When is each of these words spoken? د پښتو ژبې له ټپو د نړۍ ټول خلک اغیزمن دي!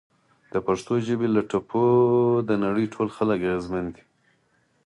د 0.53 0.55
پښتو 0.67 0.93
ژبې 1.05 1.27
له 1.35 1.41
ټپو 1.49 1.85
د 2.49 2.51
نړۍ 2.63 2.85
ټول 2.93 3.07
خلک 3.17 3.39
اغیزمن 3.43 3.85
دي! 3.95 4.03